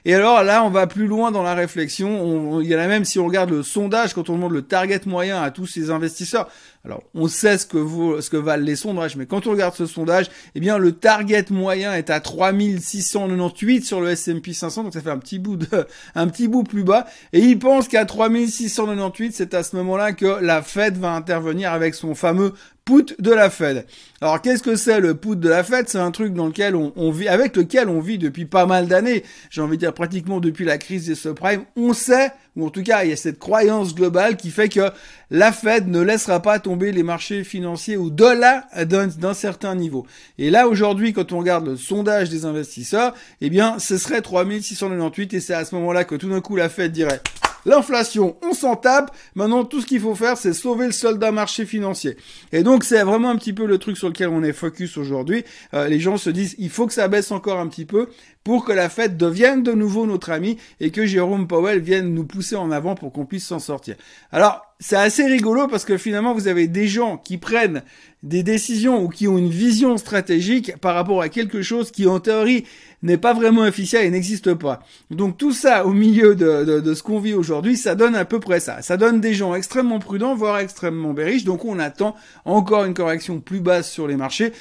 Et 0.04 0.14
alors 0.14 0.42
là, 0.42 0.64
on 0.64 0.70
va 0.70 0.86
plus 0.86 1.06
loin 1.06 1.30
dans 1.30 1.42
la 1.42 1.54
réflexion. 1.54 2.60
il 2.60 2.68
y 2.68 2.74
en 2.74 2.78
a 2.78 2.86
même 2.86 3.04
si 3.04 3.18
on 3.18 3.26
regarde 3.26 3.50
le 3.50 3.62
sondage, 3.62 4.14
quand 4.14 4.30
on 4.30 4.34
demande 4.34 4.52
le 4.52 4.62
target 4.62 5.00
moyen 5.06 5.42
à 5.42 5.50
tous 5.50 5.66
ces 5.66 5.90
investisseurs. 5.90 6.48
Alors, 6.84 7.04
on 7.14 7.28
sait 7.28 7.58
ce 7.58 7.66
que 7.66 7.78
vaut, 7.78 8.20
ce 8.20 8.28
que 8.28 8.36
valent 8.36 8.64
les 8.64 8.74
sondages, 8.74 9.14
mais 9.14 9.26
quand 9.26 9.46
on 9.46 9.52
regarde 9.52 9.74
ce 9.74 9.86
sondage, 9.86 10.26
eh 10.56 10.60
bien, 10.60 10.78
le 10.78 10.90
target 10.90 11.44
moyen 11.50 11.94
est 11.94 12.10
à 12.10 12.18
3698 12.18 13.84
sur 13.84 14.00
le 14.00 14.10
S&P 14.10 14.52
500, 14.52 14.84
donc 14.84 14.92
ça 14.92 15.00
fait 15.00 15.10
un 15.10 15.18
petit 15.18 15.38
bout 15.38 15.56
de, 15.56 15.86
un 16.16 16.26
petit 16.26 16.48
bout 16.48 16.64
plus 16.64 16.82
bas. 16.82 17.06
Et 17.32 17.38
il 17.38 17.60
pense 17.60 17.86
qu'à 17.86 18.04
3698, 18.04 19.32
c'est 19.32 19.54
à 19.54 19.62
ce 19.62 19.76
moment-là 19.76 20.12
que 20.12 20.42
la 20.42 20.60
Fed 20.60 20.98
va 20.98 21.12
intervenir 21.12 21.72
avec 21.72 21.94
son 21.94 22.16
fameux 22.16 22.52
put 22.92 23.14
de 23.18 23.30
la 23.30 23.49
Fed. 23.49 23.87
Alors 24.20 24.42
qu'est-ce 24.42 24.62
que 24.62 24.76
c'est 24.76 25.00
le 25.00 25.14
put 25.14 25.37
de 25.37 25.49
la 25.49 25.64
Fed 25.64 25.88
C'est 25.88 25.99
un 25.99 26.11
truc 26.11 26.34
dans 26.34 26.46
lequel 26.46 26.76
on, 26.76 27.11
vit, 27.11 27.26
avec 27.26 27.56
lequel 27.56 27.88
on 27.88 28.00
vit 28.00 28.18
depuis 28.18 28.44
pas 28.44 28.66
mal 28.66 28.87
d'années. 28.87 29.25
J'ai 29.50 29.62
envie 29.62 29.76
de 29.76 29.80
dire 29.80 29.94
pratiquement 29.94 30.40
depuis 30.40 30.66
la 30.66 30.76
crise 30.76 31.06
des 31.06 31.14
subprimes. 31.14 31.64
On 31.75 31.94
sait, 31.94 32.32
ou 32.54 32.66
en 32.66 32.70
tout 32.70 32.82
cas 32.82 33.04
il 33.04 33.11
y 33.11 33.12
a 33.12 33.16
cette 33.16 33.38
croyance 33.38 33.94
globale 33.94 34.37
qui 34.37 34.50
fait 34.50 34.68
que 34.68 34.90
la 35.30 35.52
Fed 35.52 35.88
ne 35.88 36.00
laissera 36.00 36.42
pas 36.42 36.58
tomber 36.58 36.92
les 36.92 37.02
marchés 37.02 37.44
financiers 37.44 37.96
au-delà 37.96 38.66
d'un 38.84 39.34
certain 39.34 39.75
niveau. 39.75 40.06
Et 40.38 40.50
là 40.50 40.68
aujourd'hui, 40.68 41.14
quand 41.14 41.32
on 41.32 41.38
regarde 41.38 41.66
le 41.66 41.76
sondage 41.76 42.28
des 42.28 42.44
investisseurs, 42.44 43.14
eh 43.40 43.49
bien 43.49 43.78
ce 43.78 43.96
serait 43.96 44.20
3698 44.20 45.32
et 45.32 45.40
c'est 45.40 45.54
à 45.54 45.64
ce 45.64 45.75
moment-là 45.76 46.04
que 46.04 46.14
tout 46.14 46.28
d'un 46.28 46.42
coup 46.42 46.56
la 46.56 46.68
Fed 46.68 46.92
dirait 46.92 47.22
L'inflation, 47.64 48.37
on 48.42 48.54
s'en 48.54 48.76
tape. 48.76 49.14
Maintenant, 49.35 49.64
tout 49.64 49.81
ce 49.81 49.87
qu'il 49.87 50.00
faut 50.00 50.14
faire, 50.14 50.37
c'est 50.37 50.52
sauver 50.52 50.87
le 50.87 50.92
soldat 50.92 51.31
marché 51.33 51.64
financier. 51.64 52.16
Et 52.52 52.62
donc, 52.62 52.85
c'est 52.85 53.02
vraiment 53.02 53.31
un 53.31 53.37
petit 53.37 53.52
peu 53.52 53.66
le 53.66 53.78
truc 53.78 53.97
sur 53.97 54.09
lequel 54.09 54.28
on 54.28 54.42
est 54.42 54.52
focus 54.52 54.97
aujourd'hui. 54.97 55.45
Euh, 55.75 55.88
les 55.88 56.00
gens 56.00 56.16
se 56.16 56.31
disent, 56.31 56.54
il 56.59 56.71
faut 56.71 56.87
que 56.87 56.92
ça 56.92 57.09
baisse 57.09 57.31
encore 57.31 57.59
un 57.59 57.69
petit 57.69 57.85
peu 57.85 58.09
pour 58.45 58.64
que 58.64 58.73
la 58.73 58.88
fête 58.88 59.16
devienne 59.16 59.62
de 59.62 59.73
nouveau 59.73 60.07
notre 60.07 60.31
ami 60.31 60.59
et 60.81 60.90
que 60.90 61.07
Jérôme 61.07 61.47
Powell 61.47 61.81
vienne 61.81 62.12
nous 62.12 62.25
pousser 62.25 62.57
en 62.57 62.71
avant 62.71 62.95
pour 62.95 63.12
qu'on 63.12 63.26
puisse 63.26 63.47
s'en 63.47 63.61
sortir. 63.61 63.97
Alors, 64.33 64.72
c'est 64.82 64.96
assez 64.96 65.24
rigolo 65.24 65.68
parce 65.68 65.84
que 65.84 65.96
finalement, 65.96 66.34
vous 66.34 66.48
avez 66.48 66.66
des 66.66 66.88
gens 66.88 67.16
qui 67.16 67.38
prennent 67.38 67.82
des 68.24 68.42
décisions 68.42 69.04
ou 69.04 69.08
qui 69.08 69.28
ont 69.28 69.38
une 69.38 69.48
vision 69.48 69.96
stratégique 69.96 70.76
par 70.80 70.96
rapport 70.96 71.22
à 71.22 71.28
quelque 71.28 71.62
chose 71.62 71.92
qui, 71.92 72.08
en 72.08 72.18
théorie, 72.18 72.64
n'est 73.04 73.16
pas 73.16 73.32
vraiment 73.32 73.62
officiel 73.62 74.04
et 74.04 74.10
n'existe 74.10 74.54
pas. 74.54 74.80
Donc 75.10 75.38
tout 75.38 75.52
ça 75.52 75.86
au 75.86 75.92
milieu 75.92 76.34
de, 76.34 76.94
ce 76.94 77.02
qu'on 77.04 77.20
vit 77.20 77.34
aujourd'hui, 77.34 77.76
ça 77.76 77.94
donne 77.94 78.16
à 78.16 78.24
peu 78.24 78.40
près 78.40 78.58
ça. 78.58 78.82
Ça 78.82 78.96
donne 78.96 79.20
des 79.20 79.34
gens 79.34 79.54
extrêmement 79.54 80.00
prudents, 80.00 80.34
voire 80.34 80.58
extrêmement 80.58 81.12
bearish. 81.12 81.44
Donc 81.44 81.64
on 81.64 81.78
attend 81.78 82.16
encore 82.44 82.84
une 82.84 82.94
correction 82.94 83.38
plus 83.38 83.60
basse 83.60 83.88
sur 83.88 84.08
les 84.08 84.16
marchés. 84.16 84.52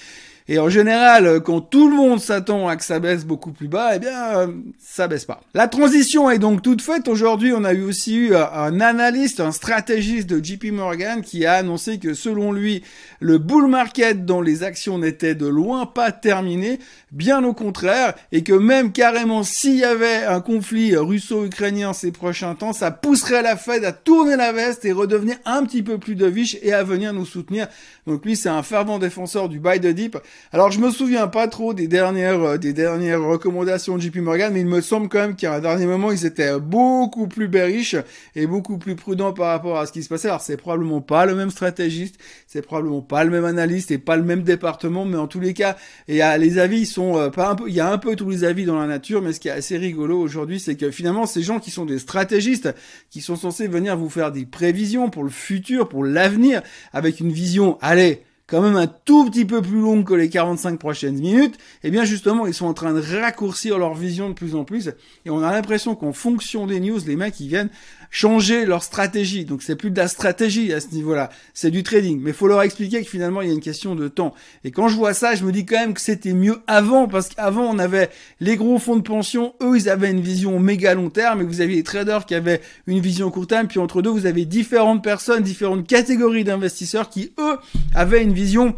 Et 0.51 0.59
en 0.59 0.67
général, 0.67 1.39
quand 1.45 1.61
tout 1.61 1.87
le 1.87 1.95
monde 1.95 2.19
s'attend 2.19 2.67
à 2.67 2.75
que 2.75 2.83
ça 2.83 2.99
baisse 2.99 3.23
beaucoup 3.23 3.53
plus 3.53 3.69
bas, 3.69 3.95
eh 3.95 3.99
bien, 3.99 4.35
euh, 4.35 4.47
ça 4.77 5.07
baisse 5.07 5.23
pas. 5.23 5.39
La 5.53 5.69
transition 5.69 6.29
est 6.29 6.39
donc 6.39 6.61
toute 6.61 6.81
faite. 6.81 7.07
Aujourd'hui, 7.07 7.53
on 7.53 7.63
a 7.63 7.71
eu 7.71 7.83
aussi 7.83 8.17
eu 8.17 8.35
un 8.35 8.81
analyste, 8.81 9.39
un 9.39 9.53
stratégiste 9.53 10.29
de 10.29 10.43
JP 10.43 10.73
Morgan 10.73 11.21
qui 11.21 11.45
a 11.45 11.53
annoncé 11.53 11.99
que 11.99 12.13
selon 12.13 12.51
lui, 12.51 12.83
le 13.21 13.37
bull 13.37 13.67
market 13.67 14.25
dans 14.25 14.41
les 14.41 14.63
actions 14.63 14.97
n'était 14.97 15.35
de 15.35 15.47
loin 15.47 15.85
pas 15.85 16.11
terminé, 16.11 16.79
bien 17.13 17.45
au 17.45 17.53
contraire, 17.53 18.13
et 18.33 18.43
que 18.43 18.51
même 18.51 18.91
carrément 18.91 19.43
s'il 19.43 19.77
y 19.77 19.85
avait 19.85 20.25
un 20.25 20.41
conflit 20.41 20.97
russo-ukrainien 20.97 21.93
ces 21.93 22.11
prochains 22.11 22.55
temps, 22.55 22.73
ça 22.73 22.91
pousserait 22.91 23.41
la 23.41 23.55
Fed 23.55 23.85
à 23.85 23.93
tourner 23.93 24.35
la 24.35 24.51
veste 24.51 24.83
et 24.83 24.91
redevenir 24.91 25.37
un 25.45 25.63
petit 25.63 25.81
peu 25.81 25.97
plus 25.97 26.15
dovish 26.15 26.57
et 26.61 26.73
à 26.73 26.83
venir 26.83 27.13
nous 27.13 27.25
soutenir. 27.25 27.69
Donc 28.05 28.25
lui, 28.25 28.35
c'est 28.35 28.49
un 28.49 28.63
fervent 28.63 28.99
défenseur 28.99 29.47
du 29.47 29.59
buy 29.59 29.79
the 29.79 29.87
dip. 29.87 30.17
Alors 30.53 30.69
je 30.69 30.79
me 30.79 30.91
souviens 30.91 31.27
pas 31.27 31.47
trop 31.47 31.73
des 31.73 31.87
dernières 31.87 32.41
euh, 32.41 32.57
des 32.57 32.73
dernières 32.73 33.21
recommandations 33.21 33.95
de 33.95 34.01
JP 34.01 34.17
Morgan, 34.17 34.51
mais 34.53 34.59
il 34.59 34.67
me 34.67 34.81
semble 34.81 35.07
quand 35.07 35.19
même 35.19 35.35
qu'à 35.35 35.55
un 35.55 35.59
dernier 35.59 35.85
moment, 35.85 36.11
ils 36.11 36.25
étaient 36.25 36.59
beaucoup 36.59 37.27
plus 37.27 37.47
bearish 37.47 37.95
et 38.35 38.47
beaucoup 38.47 38.77
plus 38.77 38.95
prudents 38.95 39.31
par 39.31 39.47
rapport 39.47 39.79
à 39.79 39.85
ce 39.85 39.93
qui 39.93 40.03
se 40.03 40.09
passait. 40.09 40.27
Alors 40.27 40.41
c'est 40.41 40.57
probablement 40.57 40.99
pas 40.99 41.25
le 41.25 41.35
même 41.35 41.51
stratégiste, 41.51 42.17
c'est 42.47 42.61
probablement 42.61 43.01
pas 43.01 43.23
le 43.23 43.29
même 43.29 43.45
analyste 43.45 43.91
et 43.91 43.97
pas 43.97 44.17
le 44.17 44.23
même 44.23 44.43
département, 44.43 45.05
mais 45.05 45.17
en 45.17 45.27
tous 45.27 45.39
les 45.39 45.53
cas, 45.53 45.77
et 46.07 46.21
les 46.37 46.57
avis 46.59 46.85
sont 46.85 47.17
euh, 47.17 47.29
pas 47.29 47.49
un 47.49 47.55
peu, 47.55 47.69
il 47.69 47.73
y 47.73 47.79
a 47.79 47.89
un 47.89 47.97
peu 47.97 48.15
tous 48.15 48.29
les 48.29 48.43
avis 48.43 48.65
dans 48.65 48.79
la 48.79 48.87
nature, 48.87 49.21
mais 49.21 49.31
ce 49.31 49.39
qui 49.39 49.47
est 49.47 49.51
assez 49.51 49.77
rigolo 49.77 50.19
aujourd'hui, 50.19 50.59
c'est 50.59 50.75
que 50.75 50.91
finalement 50.91 51.25
ces 51.25 51.43
gens 51.43 51.59
qui 51.59 51.71
sont 51.71 51.85
des 51.85 51.99
stratégistes, 51.99 52.73
qui 53.09 53.21
sont 53.21 53.35
censés 53.35 53.67
venir 53.67 53.95
vous 53.95 54.09
faire 54.09 54.31
des 54.31 54.45
prévisions 54.45 55.09
pour 55.09 55.23
le 55.23 55.29
futur, 55.29 55.87
pour 55.87 56.03
l'avenir, 56.03 56.61
avec 56.93 57.19
une 57.19 57.31
vision, 57.31 57.77
allez, 57.81 58.23
quand 58.51 58.61
même 58.61 58.75
un 58.75 58.87
tout 58.87 59.29
petit 59.29 59.45
peu 59.45 59.61
plus 59.61 59.79
long 59.79 60.03
que 60.03 60.13
les 60.13 60.29
45 60.29 60.77
prochaines 60.77 61.15
minutes, 61.15 61.57
eh 61.83 61.89
bien 61.89 62.03
justement, 62.03 62.45
ils 62.45 62.53
sont 62.53 62.65
en 62.65 62.73
train 62.73 62.91
de 62.93 62.99
raccourcir 62.99 63.77
leur 63.77 63.93
vision 63.95 64.27
de 64.27 64.33
plus 64.33 64.55
en 64.55 64.65
plus. 64.65 64.89
Et 65.25 65.29
on 65.29 65.41
a 65.41 65.53
l'impression 65.53 65.95
qu'en 65.95 66.11
fonction 66.11 66.67
des 66.67 66.81
news, 66.81 66.99
les 67.07 67.15
mecs, 67.15 67.39
ils 67.39 67.47
viennent 67.47 67.69
changer 68.13 68.65
leur 68.65 68.83
stratégie. 68.83 69.45
Donc 69.45 69.63
c'est 69.63 69.77
plus 69.77 69.89
de 69.89 69.97
la 69.97 70.09
stratégie 70.09 70.73
à 70.73 70.81
ce 70.81 70.89
niveau-là, 70.89 71.29
c'est 71.53 71.71
du 71.71 71.81
trading. 71.81 72.19
Mais 72.21 72.33
faut 72.33 72.47
leur 72.47 72.61
expliquer 72.61 73.01
que 73.01 73.09
finalement, 73.09 73.41
il 73.41 73.47
y 73.47 73.51
a 73.51 73.53
une 73.53 73.61
question 73.61 73.95
de 73.95 74.09
temps. 74.09 74.33
Et 74.65 74.71
quand 74.71 74.89
je 74.89 74.97
vois 74.97 75.13
ça, 75.13 75.33
je 75.33 75.45
me 75.45 75.53
dis 75.53 75.65
quand 75.65 75.79
même 75.79 75.93
que 75.93 76.01
c'était 76.01 76.33
mieux 76.33 76.57
avant, 76.67 77.07
parce 77.07 77.29
qu'avant, 77.29 77.63
on 77.63 77.79
avait 77.79 78.09
les 78.41 78.57
gros 78.57 78.79
fonds 78.79 78.97
de 78.97 79.01
pension, 79.01 79.53
eux, 79.63 79.77
ils 79.77 79.89
avaient 79.89 80.11
une 80.11 80.19
vision 80.19 80.59
méga 80.59 80.93
long 80.93 81.09
terme, 81.09 81.39
et 81.39 81.45
vous 81.45 81.61
aviez 81.61 81.77
les 81.77 81.83
traders 81.83 82.25
qui 82.25 82.35
avaient 82.35 82.59
une 82.85 82.99
vision 82.99 83.31
court 83.31 83.47
terme, 83.47 83.67
puis 83.67 83.79
entre 83.79 84.01
deux, 84.01 84.09
vous 84.09 84.25
avez 84.25 84.43
différentes 84.43 85.01
personnes, 85.01 85.41
différentes 85.41 85.87
catégories 85.87 86.43
d'investisseurs 86.43 87.09
qui, 87.09 87.31
eux, 87.39 87.57
avaient 87.95 88.21
une 88.21 88.33
vision 88.33 88.40
vision 88.41 88.75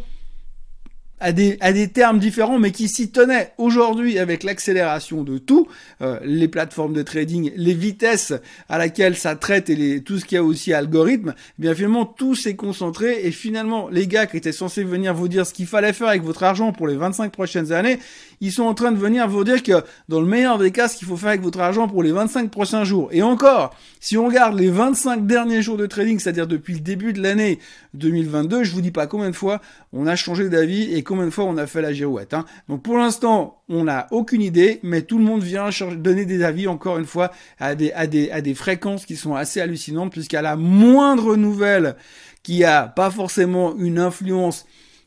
à 1.24 1.32
des, 1.32 1.58
à 1.62 1.72
des 1.72 1.88
termes 1.88 2.20
différents, 2.20 2.60
mais 2.60 2.72
qui 2.72 2.89
s'y 2.89 3.10
tenaient. 3.10 3.53
Aujourd'hui, 3.58 4.20
avec 4.20 4.44
l'accélération 4.44 5.24
de 5.24 5.38
tout, 5.38 5.70
euh, 6.01 6.20
les 6.24 6.50
plateformes 6.50 6.94
de 6.94 7.01
trading, 7.01 7.53
les 7.56 7.74
vitesses 7.74 8.34
à 8.68 8.77
laquelle 8.77 9.15
ça 9.15 9.38
traite 9.38 9.70
et 9.70 9.75
les, 9.75 10.03
tout 10.03 10.20
ce 10.20 10.25
qui 10.25 10.36
a 10.36 10.44
aussi 10.44 10.74
algorithme, 10.74 11.34
eh 11.58 11.62
bien 11.62 11.74
finalement 11.74 12.06
tout 12.06 12.36
s'est 12.36 12.58
concentré 12.58 13.22
et 13.24 13.32
finalement 13.32 13.88
les 13.88 14.06
gars 14.06 14.25
qui 14.25 14.36
étaient 14.36 14.51
censés 14.51 14.84
venir 14.84 15.13
vous 15.13 15.30
dire 15.30 15.48
ce 15.48 15.53
qu'il 15.53 15.65
fallait 15.65 15.94
faire 15.94 16.10
avec 16.10 16.24
votre 16.24 16.44
argent 16.44 16.74
pour 16.74 16.88
les 16.88 16.98
25 16.98 17.32
prochaines 17.32 17.72
années, 17.72 18.00
ils 18.42 18.51
sont 18.51 18.63
en 18.63 18.74
train 18.74 18.92
de 18.92 18.98
venir 18.98 19.25
vous 19.30 19.46
dire 19.46 19.63
que 19.63 19.82
dans 20.10 20.20
le 20.20 20.27
meilleur 20.27 20.58
des 20.58 20.72
cas, 20.72 20.89
ce 20.89 20.98
qu'il 20.98 21.08
faut 21.08 21.15
faire 21.15 21.30
avec 21.30 21.42
votre 21.42 21.62
argent 21.62 21.88
pour 21.88 22.03
les 22.03 22.12
25 22.12 22.51
prochains 22.51 22.84
jours. 22.84 23.08
Et 23.13 23.22
encore, 23.22 23.74
si 24.01 24.18
on 24.18 24.25
regarde 24.25 24.60
les 24.60 24.70
25 24.70 25.25
derniers 25.25 25.62
jours 25.62 25.77
de 25.77 25.86
trading, 25.86 26.20
c'est-à-dire 26.20 26.48
depuis 26.48 26.74
le 26.74 26.82
début 26.82 27.13
de 27.13 27.22
l'année 27.22 27.60
2022, 27.94 28.65
je 28.65 28.72
vous 28.74 28.82
dis 28.82 28.92
pas 28.92 29.08
combien 29.08 29.30
de 29.30 29.36
fois 29.36 29.62
on 29.94 30.08
a 30.08 30.18
changé 30.18 30.50
d'avis 30.50 30.94
et 30.94 31.03
combien 31.13 31.25
de 31.25 31.32
fois 31.32 31.46
on 31.46 31.58
a 31.58 31.67
fait 31.67 31.82
la 31.82 31.93
girouette. 31.93 32.34
Hein. 32.34 32.46
Donc 32.67 32.82
pour 32.82 32.98
l'instant, 32.98 33.62
on 33.70 33.84
n'a 33.84 34.08
aucune 34.10 34.41
idée, 34.41 34.79
mais 34.82 35.03
tout 35.03 35.20
le 35.20 35.24
monde 35.24 35.43
vient 35.43 35.70
donner 35.96 36.25
des 36.25 36.43
avis 36.43 36.67
encore 36.67 36.98
une 36.98 37.05
fois 37.05 37.32
à 37.60 37.75
des, 37.75 37.91
à 37.91 38.08
des, 38.08 38.32
à 38.32 38.41
des 38.41 38.55
fréquences 38.55 39.05
qui 39.05 39.15
sont 39.15 39.36
assez 39.36 39.62
hallucinantes, 39.62 40.12
puisqu'à 40.12 40.41
la 40.41 40.55
moindre 40.55 41.36
nouvelle 41.36 41.96
qui 42.41 42.63
a 42.63 42.88
pas 42.88 43.12
forcément 43.12 43.75
une 43.77 44.00
influence 44.00 44.65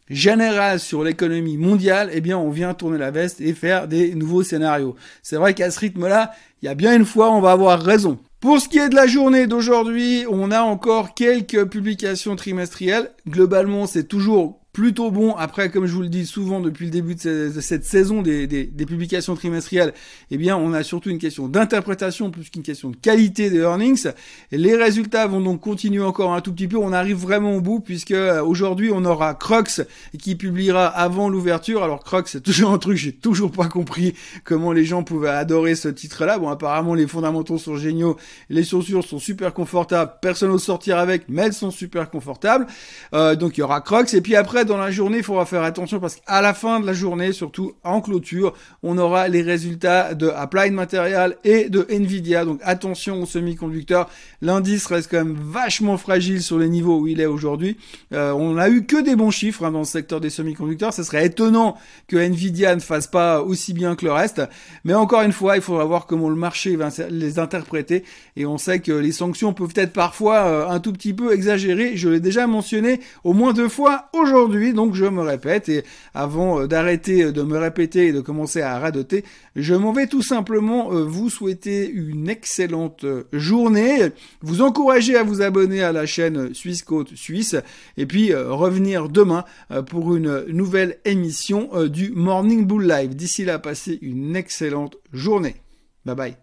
général 0.08 0.78
sur 0.78 1.02
l'économie 1.02 1.56
mondiale, 1.56 2.10
eh 2.12 2.20
bien, 2.20 2.38
on 2.38 2.50
vient 2.50 2.72
tourner 2.72 2.98
la 2.98 3.10
veste 3.10 3.40
et 3.40 3.52
faire 3.52 3.88
des 3.88 4.14
nouveaux 4.14 4.44
scénarios. 4.44 4.94
C'est 5.22 5.36
vrai 5.36 5.54
qu'à 5.54 5.72
ce 5.72 5.80
rythme-là, 5.80 6.30
il 6.62 6.66
y 6.66 6.68
a 6.68 6.76
bien 6.76 6.94
une 6.94 7.04
fois, 7.04 7.32
on 7.32 7.40
va 7.40 7.50
avoir 7.50 7.82
raison. 7.82 8.18
Pour 8.38 8.60
ce 8.60 8.68
qui 8.68 8.78
est 8.78 8.88
de 8.88 8.94
la 8.94 9.08
journée 9.08 9.48
d'aujourd'hui, 9.48 10.24
on 10.30 10.52
a 10.52 10.60
encore 10.60 11.14
quelques 11.14 11.64
publications 11.64 12.36
trimestrielles. 12.36 13.10
Globalement, 13.28 13.86
c'est 13.86 14.06
toujours 14.06 14.60
plutôt 14.76 15.10
bon. 15.10 15.34
Après, 15.36 15.70
comme 15.70 15.86
je 15.86 15.94
vous 15.94 16.02
le 16.02 16.10
dis 16.10 16.26
souvent 16.26 16.60
depuis 16.60 16.84
le 16.84 16.90
début 16.90 17.14
de, 17.14 17.50
cette 17.60 17.86
saison 17.86 18.20
des, 18.20 18.46
publications 18.86 19.34
trimestrielles, 19.34 19.94
eh 20.30 20.36
bien, 20.36 20.54
on 20.54 20.74
a 20.74 20.82
surtout 20.82 21.08
une 21.08 21.16
question 21.16 21.48
d'interprétation 21.48 22.30
plus 22.30 22.50
qu'une 22.50 22.62
question 22.62 22.90
de 22.90 22.96
qualité 22.96 23.48
des 23.48 23.60
earnings. 23.60 24.06
Les 24.52 24.76
résultats 24.76 25.26
vont 25.28 25.40
donc 25.40 25.62
continuer 25.62 26.02
encore 26.02 26.34
un 26.34 26.42
tout 26.42 26.52
petit 26.52 26.68
peu. 26.68 26.76
On 26.76 26.92
arrive 26.92 27.16
vraiment 27.16 27.54
au 27.54 27.62
bout 27.62 27.80
puisque 27.80 28.10
euh, 28.10 28.44
aujourd'hui, 28.44 28.90
on 28.92 29.02
aura 29.06 29.32
Crocs 29.32 29.80
qui 30.18 30.34
publiera 30.34 30.86
avant 30.86 31.30
l'ouverture. 31.30 31.82
Alors 31.82 32.04
Crocs, 32.04 32.28
c'est 32.28 32.42
toujours 32.42 32.70
un 32.70 32.78
truc, 32.78 32.98
j'ai 32.98 33.12
toujours 33.12 33.52
pas 33.52 33.68
compris 33.68 34.14
comment 34.44 34.72
les 34.72 34.84
gens 34.84 35.02
pouvaient 35.02 35.30
adorer 35.30 35.74
ce 35.74 35.88
titre-là. 35.88 36.38
Bon, 36.38 36.50
apparemment, 36.50 36.92
les 36.92 37.06
fondamentaux 37.06 37.56
sont 37.56 37.78
géniaux, 37.78 38.18
les 38.50 38.62
chaussures 38.62 39.04
sont 39.04 39.20
super 39.20 39.54
confortables, 39.54 40.12
personne 40.20 40.50
n'ose 40.50 40.64
sortir 40.64 40.98
avec, 40.98 41.30
mais 41.30 41.44
elles 41.44 41.54
sont 41.54 41.70
super 41.70 42.10
confortables. 42.10 42.66
Euh, 43.14 43.36
donc 43.36 43.56
il 43.56 43.60
y 43.60 43.62
aura 43.62 43.80
Crocs. 43.80 44.12
Et 44.12 44.20
puis 44.20 44.36
après, 44.36 44.65
dans 44.66 44.76
la 44.76 44.90
journée, 44.90 45.18
il 45.18 45.22
faudra 45.22 45.46
faire 45.46 45.62
attention 45.62 46.00
parce 46.00 46.16
qu'à 46.16 46.42
la 46.42 46.52
fin 46.52 46.80
de 46.80 46.86
la 46.86 46.92
journée, 46.92 47.32
surtout 47.32 47.72
en 47.84 48.00
clôture, 48.00 48.52
on 48.82 48.98
aura 48.98 49.28
les 49.28 49.42
résultats 49.42 50.14
de 50.14 50.28
Applied 50.28 50.72
Material 50.72 51.36
et 51.44 51.68
de 51.70 51.86
Nvidia. 51.88 52.44
Donc 52.44 52.60
attention 52.62 53.22
aux 53.22 53.26
semi-conducteurs. 53.26 54.08
L'indice 54.42 54.86
reste 54.86 55.10
quand 55.10 55.24
même 55.24 55.36
vachement 55.40 55.96
fragile 55.96 56.42
sur 56.42 56.58
les 56.58 56.68
niveaux 56.68 57.00
où 57.00 57.06
il 57.06 57.20
est 57.20 57.26
aujourd'hui. 57.26 57.78
Euh, 58.12 58.32
on 58.32 58.54
n'a 58.54 58.68
eu 58.68 58.84
que 58.84 59.00
des 59.00 59.16
bons 59.16 59.30
chiffres 59.30 59.64
hein, 59.64 59.70
dans 59.70 59.80
le 59.80 59.84
secteur 59.84 60.20
des 60.20 60.30
semi-conducteurs. 60.30 60.92
Ce 60.92 61.02
serait 61.02 61.26
étonnant 61.26 61.76
que 62.08 62.16
Nvidia 62.16 62.74
ne 62.74 62.80
fasse 62.80 63.06
pas 63.06 63.40
aussi 63.40 63.72
bien 63.72 63.96
que 63.96 64.04
le 64.04 64.12
reste. 64.12 64.42
Mais 64.84 64.94
encore 64.94 65.22
une 65.22 65.32
fois, 65.32 65.56
il 65.56 65.62
faudra 65.62 65.84
voir 65.84 66.06
comment 66.06 66.28
le 66.28 66.36
marché 66.36 66.76
va 66.76 66.88
les 67.10 67.38
interpréter. 67.38 68.04
Et 68.36 68.46
on 68.46 68.58
sait 68.58 68.80
que 68.80 68.92
les 68.92 69.12
sanctions 69.12 69.52
peuvent 69.52 69.72
être 69.76 69.92
parfois 69.92 70.36
euh, 70.46 70.68
un 70.68 70.80
tout 70.80 70.92
petit 70.92 71.14
peu 71.14 71.32
exagérées. 71.32 71.96
Je 71.96 72.08
l'ai 72.08 72.20
déjà 72.20 72.46
mentionné 72.46 73.00
au 73.24 73.32
moins 73.32 73.52
deux 73.52 73.68
fois 73.68 74.08
aujourd'hui. 74.12 74.55
Donc 74.72 74.94
je 74.94 75.04
me 75.04 75.22
répète, 75.22 75.68
et 75.68 75.84
avant 76.14 76.66
d'arrêter 76.66 77.32
de 77.32 77.42
me 77.42 77.58
répéter 77.58 78.08
et 78.08 78.12
de 78.12 78.20
commencer 78.20 78.60
à 78.60 78.78
radoter, 78.78 79.24
je 79.54 79.74
m'en 79.74 79.92
vais 79.92 80.06
tout 80.06 80.22
simplement 80.22 80.90
vous 80.90 81.30
souhaiter 81.30 81.88
une 81.88 82.28
excellente 82.28 83.04
journée, 83.32 84.10
vous 84.42 84.62
encourager 84.62 85.16
à 85.16 85.22
vous 85.22 85.42
abonner 85.42 85.82
à 85.82 85.92
la 85.92 86.06
chaîne 86.06 86.54
Suisse 86.54 86.82
Côte 86.82 87.14
Suisse, 87.14 87.56
et 87.96 88.06
puis 88.06 88.34
revenir 88.34 89.08
demain 89.08 89.44
pour 89.88 90.14
une 90.16 90.44
nouvelle 90.48 90.98
émission 91.04 91.70
du 91.86 92.10
Morning 92.10 92.66
Bull 92.66 92.86
Live. 92.86 93.14
D'ici 93.14 93.44
là, 93.44 93.58
passez 93.58 93.98
une 94.02 94.36
excellente 94.36 94.96
journée. 95.12 95.56
Bye 96.04 96.14
bye. 96.14 96.36